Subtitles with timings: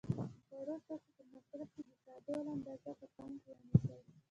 [0.03, 0.03] د
[0.45, 4.01] خوړو د توکو په مصرف کې د تعادل اندازه په پام کې ونیسئ.